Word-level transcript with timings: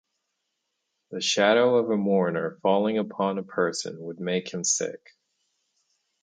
The 1.11 1.21
shadow 1.21 1.75
of 1.75 1.91
a 1.91 1.95
mourner 1.95 2.57
falling 2.63 2.97
upon 2.97 3.37
a 3.37 3.43
person 3.43 3.99
would 4.01 4.19
make 4.19 4.51
him 4.51 4.63
sick. 4.63 5.11